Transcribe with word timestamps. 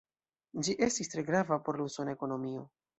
Ĝi 0.67 0.75
estis 0.87 1.13
tre 1.13 1.27
grava 1.29 1.61
por 1.69 1.81
la 1.83 1.89
usona 1.93 2.21
ekonomio. 2.21 2.71